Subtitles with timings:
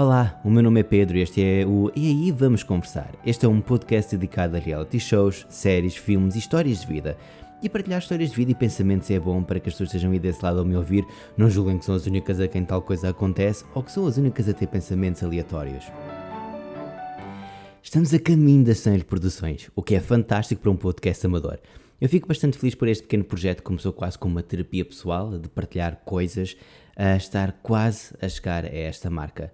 [0.00, 3.14] Olá, o meu nome é Pedro e este é o E aí vamos conversar.
[3.22, 7.18] Este é um podcast dedicado a reality shows, séries, filmes e histórias de vida.
[7.62, 10.18] E partilhar histórias de vida e pensamentos é bom para que as pessoas estejam aí
[10.18, 11.04] desse lado ao me ouvir,
[11.36, 14.16] não julguem que são as únicas a quem tal coisa acontece ou que são as
[14.16, 15.84] únicas a ter pensamentos aleatórios.
[17.82, 21.58] Estamos a caminho das 100 produções, o que é fantástico para um podcast amador.
[22.00, 25.38] Eu fico bastante feliz por este pequeno projeto que começou quase como uma terapia pessoal,
[25.38, 26.56] de partilhar coisas,
[26.96, 29.52] a estar quase a chegar a esta marca.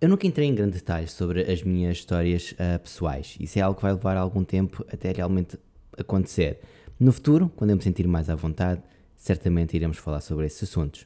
[0.00, 3.36] Eu nunca entrei em grande detalhe sobre as minhas histórias uh, pessoais.
[3.40, 5.58] Isso é algo que vai levar algum tempo até realmente
[5.98, 6.60] acontecer.
[7.00, 8.80] No futuro, quando eu me sentir mais à vontade,
[9.16, 11.04] certamente iremos falar sobre esses assuntos.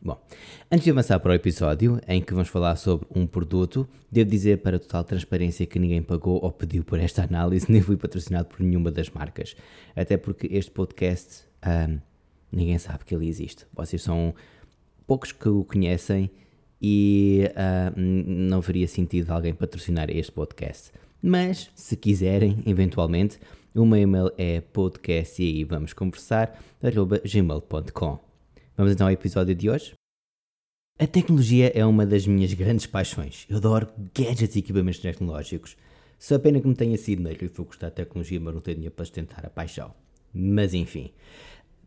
[0.00, 0.24] Bom,
[0.70, 4.58] antes de avançar para o episódio em que vamos falar sobre um produto, devo dizer
[4.58, 8.60] para total transparência que ninguém pagou ou pediu por esta análise, nem fui patrocinado por
[8.60, 9.56] nenhuma das marcas.
[9.96, 11.88] Até porque este podcast, ah,
[12.52, 13.66] ninguém sabe que ele existe.
[13.74, 14.32] Vocês são
[15.08, 16.30] poucos que o conhecem
[16.80, 20.92] e uh, não faria sentido alguém patrocinar este podcast.
[21.22, 23.38] Mas, se quiserem, eventualmente,
[23.74, 28.18] o meu e-mail é podcast e aí vamos conversar, gmail.com.
[28.76, 29.92] Vamos então ao episódio de hoje?
[30.98, 33.46] A tecnologia é uma das minhas grandes paixões.
[33.48, 35.76] Eu adoro gadgets e equipamentos tecnológicos.
[36.18, 38.90] Só pena que me tenha sido negro e foi gostar de tecnologia, mas não tenho
[38.90, 39.94] para sustentar a paixão.
[40.32, 41.12] Mas enfim,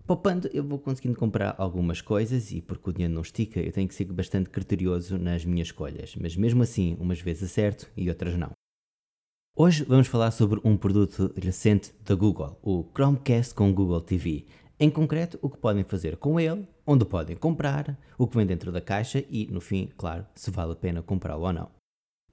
[0.05, 3.87] Poupando, eu vou conseguindo comprar algumas coisas e porque o dinheiro não estica, eu tenho
[3.87, 8.37] que ser bastante criterioso nas minhas escolhas, mas mesmo assim, umas vezes acerto e outras
[8.37, 8.51] não.
[9.55, 14.45] Hoje vamos falar sobre um produto recente da Google, o Chromecast com Google TV.
[14.77, 18.73] Em concreto, o que podem fazer com ele, onde podem comprar, o que vem dentro
[18.73, 21.71] da caixa e, no fim, claro, se vale a pena comprá-lo ou não.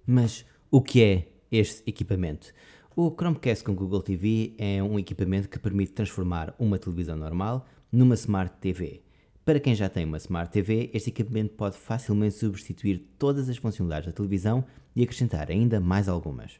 [0.04, 2.52] Mas o que é este equipamento?
[2.96, 8.14] O Chromecast com Google TV é um equipamento que permite transformar uma televisão normal numa
[8.16, 9.00] Smart TV.
[9.44, 14.08] Para quem já tem uma Smart TV, este equipamento pode facilmente substituir todas as funcionalidades
[14.08, 16.58] da televisão e acrescentar ainda mais algumas.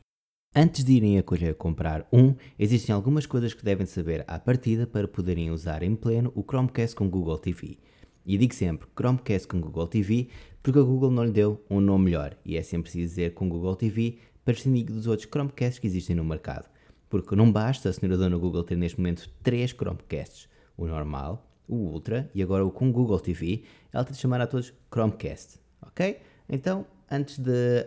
[0.55, 5.09] Antes de irem a comprar um, existem algumas coisas que devem saber à partida para
[5.09, 7.77] poderem usar em pleno o Chromecast com Google TV.
[8.25, 10.29] E digo sempre Chromecast com Google TV
[10.63, 13.49] porque a Google não lhe deu um nome melhor e é sempre preciso dizer com
[13.49, 16.69] Google TV prescindindo dos outros Chromecasts que existem no mercado.
[17.09, 21.77] Porque não basta a senhora dona Google ter neste momento três Chromecasts, o normal, o
[21.77, 26.19] Ultra e agora o com Google TV, ela tem de chamar a todos Chromecast, ok?
[26.49, 27.87] Então, antes de...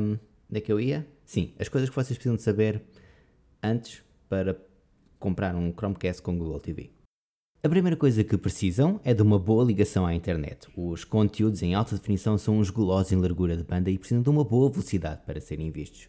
[0.00, 0.18] Um,
[0.50, 1.06] onde é que eu ia?
[1.24, 2.82] Sim, as coisas que vocês precisam de saber
[3.62, 4.56] antes para
[5.18, 6.99] comprar um Chromecast com Google TV.
[7.62, 10.66] A primeira coisa que precisam é de uma boa ligação à internet.
[10.74, 14.30] Os conteúdos em alta definição são uns golosos em largura de banda e precisam de
[14.30, 16.08] uma boa velocidade para serem vistos.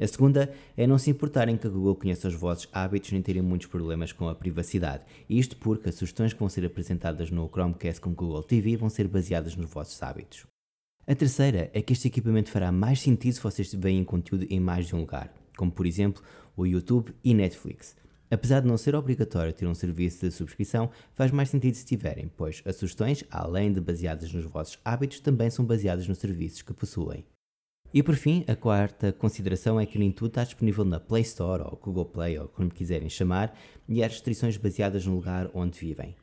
[0.00, 3.42] A segunda é não se importarem que a Google conheça os vossos hábitos nem terem
[3.42, 5.04] muitos problemas com a privacidade.
[5.28, 9.08] Isto porque as sugestões que vão ser apresentadas no Chromecast com Google TV vão ser
[9.08, 10.46] baseadas nos vossos hábitos.
[11.06, 14.86] A terceira é que este equipamento fará mais sentido se vocês veem conteúdo em mais
[14.86, 16.22] de um lugar, como por exemplo
[16.56, 17.94] o YouTube e Netflix.
[18.30, 22.30] Apesar de não ser obrigatório ter um serviço de subscrição, faz mais sentido se tiverem,
[22.36, 26.74] pois as sugestões, além de baseadas nos vossos hábitos, também são baseadas nos serviços que
[26.74, 27.24] possuem.
[27.92, 31.62] E por fim, a quarta consideração é que nem tudo está disponível na Play Store
[31.62, 33.58] ou Google Play ou como quiserem chamar,
[33.88, 36.14] e há restrições baseadas no lugar onde vivem.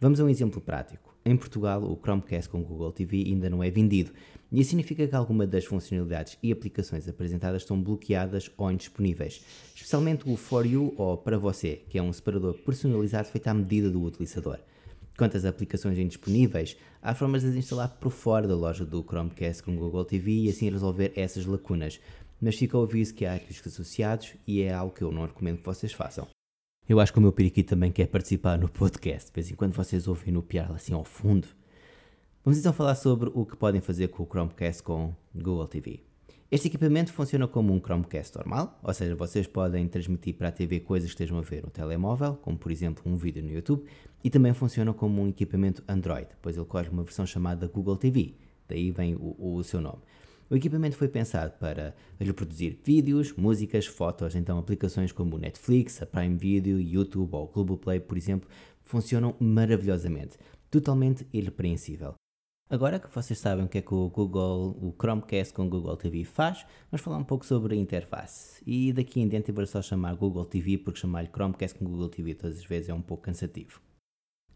[0.00, 1.09] Vamos a um exemplo prático.
[1.24, 4.10] Em Portugal, o Chromecast com Google TV ainda não é vendido,
[4.52, 9.42] isso significa que alguma das funcionalidades e aplicações apresentadas estão bloqueadas ou indisponíveis,
[9.76, 13.88] especialmente o For You ou Para Você, que é um separador personalizado feito à medida
[13.88, 14.58] do utilizador.
[15.16, 19.62] Quanto às aplicações indisponíveis, há formas de as instalar por fora da loja do Chromecast
[19.62, 22.00] com Google TV e assim resolver essas lacunas,
[22.40, 25.58] mas fica o aviso que há riscos associados e é algo que eu não recomendo
[25.58, 26.26] que vocês façam.
[26.90, 29.30] Eu acho que o meu periquito também quer participar no podcast.
[29.30, 31.46] De vez em quando vocês ouvem no piar assim ao fundo.
[32.44, 36.00] Vamos então falar sobre o que podem fazer com o Chromecast com Google TV.
[36.50, 40.80] Este equipamento funciona como um Chromecast normal, ou seja, vocês podem transmitir para a TV
[40.80, 43.84] coisas que estejam a ver no telemóvel, como por exemplo um vídeo no YouTube,
[44.24, 48.34] e também funciona como um equipamento Android, pois ele corre uma versão chamada Google TV,
[48.66, 50.00] daí vem o, o seu nome.
[50.50, 56.06] O equipamento foi pensado para reproduzir vídeos, músicas, fotos, então aplicações como o Netflix, a
[56.06, 58.50] Prime Video, YouTube ou o Globoplay, por exemplo,
[58.82, 60.36] funcionam maravilhosamente,
[60.68, 62.14] totalmente irrepreensível.
[62.68, 66.24] Agora que vocês sabem o que é que o Google, o Chromecast com Google TV
[66.24, 68.60] faz, vamos falar um pouco sobre a interface.
[68.66, 72.08] E daqui em diante eu vou só chamar Google TV, porque chamar-lhe Chromecast com Google
[72.08, 73.80] TV todas as vezes é um pouco cansativo.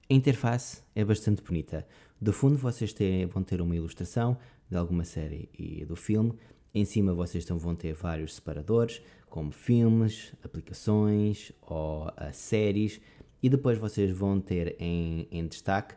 [0.08, 1.86] A interface é bastante bonita.
[2.20, 4.36] Do fundo vocês têm, vão ter uma ilustração
[4.68, 6.34] de alguma série e do filme.
[6.74, 13.00] Em cima vocês vão ter vários separadores, como filmes, aplicações ou uh, séries.
[13.42, 15.94] E depois vocês vão ter em, em destaque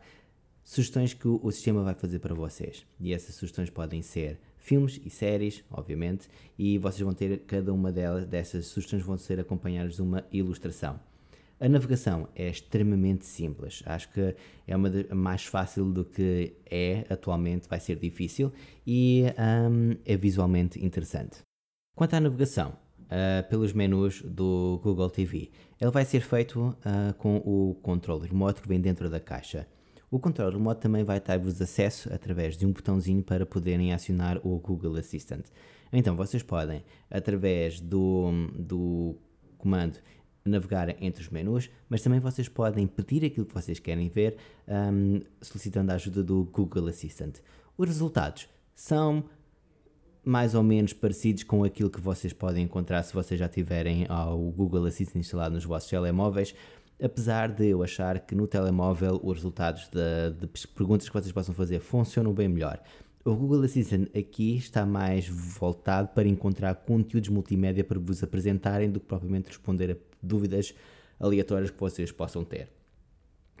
[0.64, 2.86] sugestões que o, o, sistema vai fazer para vocês.
[2.98, 6.28] E essas sugestões podem ser filmes e séries, obviamente,
[6.58, 10.98] e vocês vão ter cada uma delas, dessas sugestões vão ser acompanhadas de uma ilustração.
[11.60, 13.82] A navegação é extremamente simples.
[13.84, 18.52] Acho que é uma de, mais fácil do que é atualmente, vai ser difícil
[18.86, 19.24] e
[19.68, 21.38] um, é visualmente interessante.
[21.96, 22.76] Quanto à navegação,
[23.08, 25.50] uh, pelos menus do Google TV,
[25.80, 29.66] ele vai ser feito uh, com o controle remoto que vem dentro da caixa.
[30.10, 34.58] O controle remoto também vai dar-vos acesso através de um botãozinho para poderem acionar o
[34.58, 35.46] Google Assistant.
[35.92, 39.16] Então vocês podem, através do, do
[39.58, 39.98] comando
[40.44, 44.36] navegar entre os menus, mas também vocês podem pedir aquilo que vocês querem ver,
[44.66, 47.36] um, solicitando a ajuda do Google Assistant.
[47.76, 49.24] Os resultados são
[50.24, 54.50] mais ou menos parecidos com aquilo que vocês podem encontrar se vocês já tiverem o
[54.50, 56.54] Google Assistant instalado nos vossos telemóveis,
[57.02, 61.54] apesar de eu achar que no telemóvel os resultados de, de perguntas que vocês possam
[61.54, 62.80] fazer funcionam bem melhor.
[63.28, 68.98] O Google Assistant aqui está mais voltado para encontrar conteúdos multimédia para vos apresentarem do
[68.98, 70.74] que propriamente responder a dúvidas
[71.20, 72.70] aleatórias que vocês possam ter.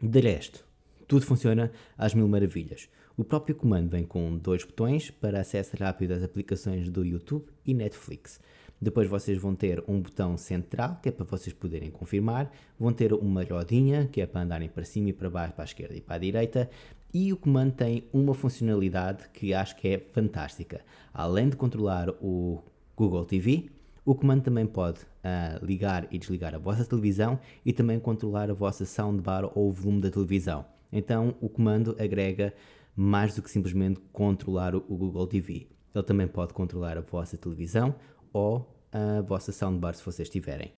[0.02, 0.64] De resto,
[1.06, 2.88] tudo funciona às mil maravilhas.
[3.14, 7.74] O próprio comando vem com dois botões para acesso rápido às aplicações do YouTube e
[7.74, 8.40] Netflix.
[8.80, 13.12] Depois vocês vão ter um botão central, que é para vocês poderem confirmar, vão ter
[13.12, 16.00] uma rodinha, que é para andarem para cima e para baixo, para a esquerda e
[16.00, 16.70] para a direita,
[17.12, 20.80] e o comando tem uma funcionalidade que acho que é fantástica.
[21.12, 22.62] Além de controlar o
[22.96, 23.70] Google TV,
[24.04, 28.54] o comando também pode uh, ligar e desligar a vossa televisão e também controlar a
[28.54, 30.64] vossa soundbar ou o volume da televisão.
[30.90, 32.54] Então o comando agrega
[32.96, 35.68] mais do que simplesmente controlar o Google TV.
[35.94, 37.94] Ele também pode controlar a vossa televisão
[38.32, 40.72] ou a vossa soundbar se vocês tiverem.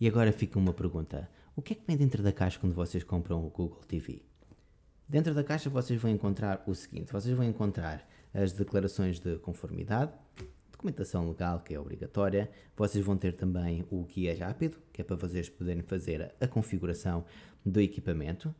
[0.00, 3.04] E agora fica uma pergunta: o que é que vem dentro da caixa quando vocês
[3.04, 4.22] compram o Google TV?
[5.08, 10.12] Dentro da caixa vocês vão encontrar o seguinte: vocês vão encontrar as declarações de conformidade,
[10.72, 15.16] documentação legal que é obrigatória, vocês vão ter também o guia rápido, que é para
[15.16, 17.24] vocês poderem fazer a configuração
[17.64, 18.54] do equipamento.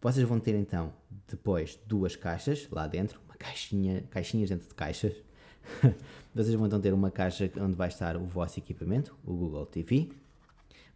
[0.00, 0.92] Vocês vão ter então
[1.28, 5.14] depois duas caixas lá dentro, uma caixinha, caixinhas dentro de caixas.
[6.34, 10.10] vocês vão então ter uma caixa onde vai estar o vosso equipamento, o Google TV.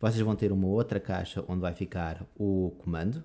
[0.00, 3.22] Vocês vão ter uma outra caixa onde vai ficar o comando,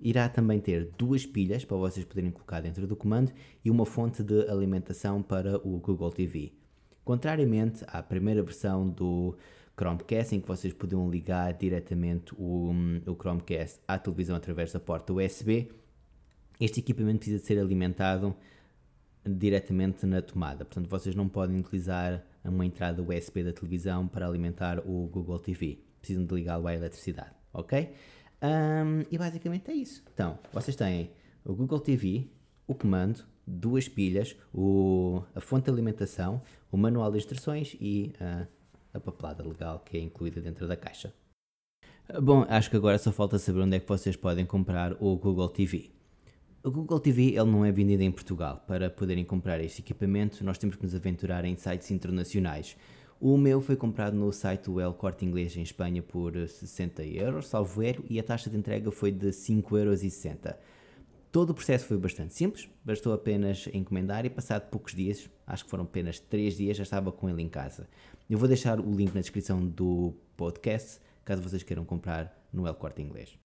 [0.00, 3.32] irá também ter duas pilhas para vocês poderem colocar dentro do comando
[3.64, 6.52] e uma fonte de alimentação para o Google TV.
[7.04, 9.36] Contrariamente à primeira versão do
[9.76, 12.72] Chromecast, em que vocês podiam ligar diretamente o,
[13.06, 15.70] o Chromecast à televisão através da porta USB,
[16.60, 18.34] este equipamento precisa de ser alimentado
[19.24, 20.64] diretamente na tomada.
[20.64, 25.78] Portanto, vocês não podem utilizar uma entrada USB da televisão para alimentar o Google TV.
[26.00, 27.90] Precisam de ligá-lo à eletricidade, ok?
[28.42, 30.02] Um, e basicamente é isso.
[30.12, 31.10] Então, vocês têm
[31.44, 32.28] o Google TV,
[32.66, 38.46] o comando, duas pilhas, o, a fonte de alimentação, o manual de instruções e uh,
[38.92, 41.12] a papelada legal que é incluída dentro da caixa.
[42.22, 45.48] Bom, acho que agora só falta saber onde é que vocês podem comprar o Google
[45.48, 45.90] TV.
[46.62, 48.64] O Google TV ele não é vendido em Portugal.
[48.66, 52.76] Para poderem comprar este equipamento, nós temos que nos aventurar em sites internacionais.
[53.20, 57.82] O meu foi comprado no site El Corte Inglês em Espanha por 60 euros, salvo
[57.82, 60.56] erro, e a taxa de entrega foi de 5,60 euros.
[61.32, 65.70] Todo o processo foi bastante simples, bastou apenas encomendar e passado poucos dias, acho que
[65.70, 67.88] foram apenas 3 dias, já estava com ele em casa.
[68.30, 72.74] Eu vou deixar o link na descrição do podcast, caso vocês queiram comprar no El
[72.74, 73.36] Corte Inglês.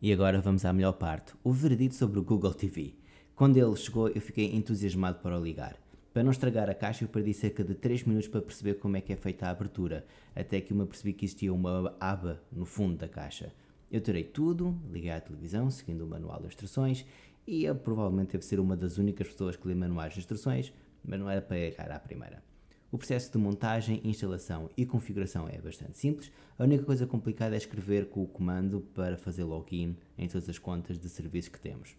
[0.00, 2.96] E agora vamos à melhor parte, o veredito sobre o Google TV.
[3.36, 5.76] Quando ele chegou, eu fiquei entusiasmado para o ligar.
[6.12, 9.00] Para não estragar a caixa, eu perdi cerca de 3 minutos para perceber como é
[9.00, 10.04] que é feita a abertura,
[10.36, 13.50] até que eu me percebi que existia uma aba no fundo da caixa.
[13.90, 17.06] Eu terei tudo, liguei à televisão, seguindo o manual de instruções,
[17.46, 20.70] e eu provavelmente deve ser uma das únicas pessoas que lê manuais de instruções,
[21.02, 22.42] mas não era para errar à primeira.
[22.90, 26.30] O processo de montagem, instalação e configuração é bastante simples.
[26.58, 30.58] A única coisa complicada é escrever com o comando para fazer login em todas as
[30.58, 31.96] contas de serviços que temos.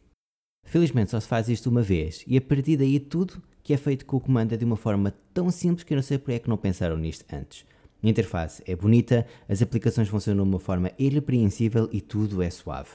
[0.64, 4.06] Felizmente só se faz isto uma vez e a partir daí tudo que é feito
[4.06, 6.40] com o comando é de uma forma tão simples que eu não sei porque é
[6.40, 7.66] que não pensaram nisto antes.
[8.04, 12.90] A interface é bonita, as aplicações funcionam de uma forma irrepreensível e tudo é suave.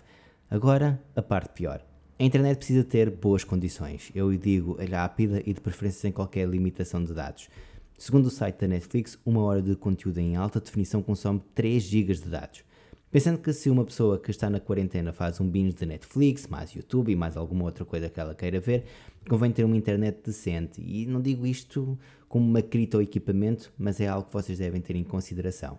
[0.50, 1.82] Agora, a parte pior.
[2.18, 7.02] A internet precisa ter boas condições, eu digo rápida e de preferência sem qualquer limitação
[7.02, 7.48] de dados.
[7.96, 12.14] Segundo o site da Netflix, uma hora de conteúdo em alta definição consome 3 GB
[12.14, 12.64] de dados.
[13.10, 16.72] Pensando que se uma pessoa que está na quarentena faz um binge de Netflix, mais
[16.72, 18.84] YouTube e mais alguma outra coisa que ela queira ver,
[19.26, 20.82] convém ter uma internet decente.
[20.82, 21.98] E não digo isto
[22.28, 25.78] como uma crítica ao equipamento, mas é algo que vocês devem ter em consideração.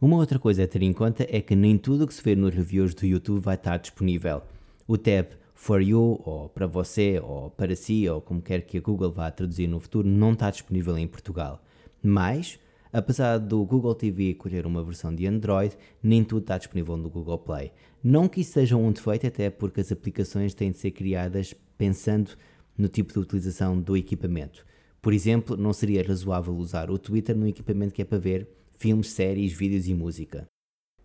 [0.00, 2.34] Uma outra coisa a ter em conta é que nem tudo o que se vê
[2.34, 4.42] nos reviews do YouTube vai estar disponível.
[4.84, 8.80] O tab for you, ou para você, ou para si, ou como quer que a
[8.80, 11.62] Google vá traduzir no futuro, não está disponível em Portugal.
[12.02, 12.58] Mas,
[12.94, 17.38] apesar do Google TV colher uma versão de Android, nem tudo está disponível no Google
[17.38, 17.72] Play.
[18.02, 22.30] Não que isso seja um defeito, até porque as aplicações têm de ser criadas pensando
[22.78, 24.64] no tipo de utilização do equipamento.
[25.02, 28.48] Por exemplo, não seria razoável usar o Twitter num equipamento que é para ver
[28.78, 30.46] filmes, séries, vídeos e música.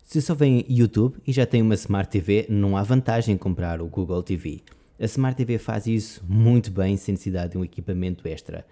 [0.04, 3.82] Se só vem YouTube e já tem uma Smart TV, não há vantagem em comprar
[3.82, 4.60] o Google TV.
[4.98, 8.64] A Smart TV faz isso muito bem sem necessidade de um equipamento extra.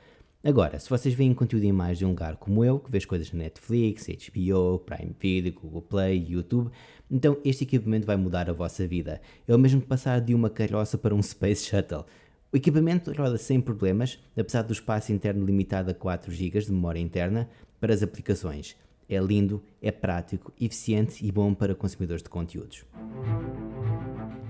[0.42, 3.32] Agora, se vocês veem conteúdo em mais de um lugar como eu, que vês coisas
[3.32, 6.70] na Netflix, HBO, Prime Video, Google Play, YouTube,
[7.10, 9.20] então este equipamento vai mudar a vossa vida.
[9.48, 12.04] É o mesmo que passar de uma carroça para um Space Shuttle.
[12.52, 17.00] O equipamento roda sem problemas, apesar do espaço interno limitado a 4 GB de memória
[17.00, 17.48] interna
[17.80, 18.76] para as aplicações.
[19.08, 22.84] É lindo, é prático, eficiente e bom para consumidores de conteúdos.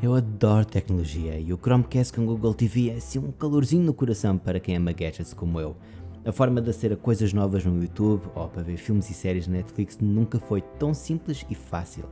[0.00, 4.38] Eu adoro tecnologia e o Chromecast com Google TV é assim um calorzinho no coração
[4.38, 5.76] para quem ama gadgets como eu.
[6.24, 9.48] A forma de aceder a coisas novas no YouTube ou para ver filmes e séries
[9.48, 12.04] na Netflix nunca foi tão simples e fácil.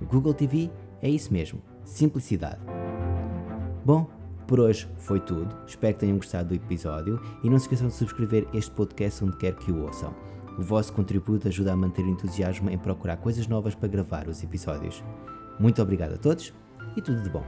[0.00, 0.70] O Google TV
[1.02, 2.60] é isso mesmo, simplicidade.
[3.84, 4.08] Bom,
[4.46, 5.54] por hoje foi tudo.
[5.66, 9.36] Espero que tenham gostado do episódio e não se esqueçam de subscrever este podcast onde
[9.36, 10.14] quer que o ouçam.
[10.58, 14.42] O vosso contributo ajuda a manter o entusiasmo em procurar coisas novas para gravar os
[14.42, 15.04] episódios.
[15.60, 16.54] Muito obrigado a todos
[16.96, 17.44] e tudo de bom.